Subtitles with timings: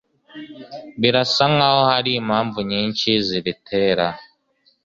[1.01, 4.07] Birasa nkaho hari impamvu nyinshi zibitera